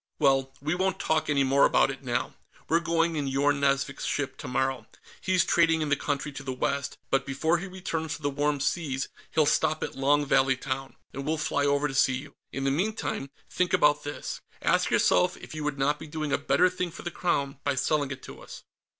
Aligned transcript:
Well, 0.17 0.51
we 0.59 0.73
won't 0.73 0.99
talk 0.99 1.29
any 1.29 1.43
more 1.43 1.63
about 1.63 1.91
it, 1.91 2.01
now. 2.03 2.33
We're 2.67 2.79
going 2.79 3.15
in 3.17 3.27
Yorn 3.27 3.59
Nazvik's 3.59 4.03
ship, 4.03 4.35
tomorrow; 4.35 4.87
he's 5.21 5.45
trading 5.45 5.83
in 5.83 5.89
the 5.89 5.95
country 5.95 6.31
to 6.31 6.41
the 6.41 6.51
west, 6.53 6.97
but 7.11 7.23
before 7.23 7.59
he 7.59 7.67
returns 7.67 8.15
to 8.15 8.23
the 8.23 8.31
Warm 8.31 8.59
Seas, 8.61 9.09
he'll 9.29 9.45
stop 9.45 9.83
at 9.83 9.93
Long 9.93 10.25
Valley 10.25 10.57
Town, 10.57 10.95
and 11.13 11.23
we'll 11.23 11.37
fly 11.37 11.67
over 11.67 11.87
to 11.87 11.93
see 11.93 12.15
you. 12.15 12.33
In 12.51 12.63
the 12.63 12.71
meantime, 12.71 13.29
think 13.47 13.73
about 13.73 14.03
this; 14.03 14.41
ask 14.63 14.89
yourself 14.89 15.37
if 15.37 15.53
you 15.53 15.63
would 15.63 15.77
not 15.77 15.99
be 15.99 16.07
doing 16.07 16.33
a 16.33 16.37
better 16.39 16.67
thing 16.67 16.89
for 16.89 17.03
the 17.03 17.11
Crown 17.11 17.59
by 17.63 17.75
selling 17.75 18.09
it 18.09 18.23
to 18.23 18.41
us." 18.41 18.63